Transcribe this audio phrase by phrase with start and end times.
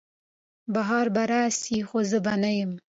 [0.73, 2.71] بهار به راسي خو زه به نه یم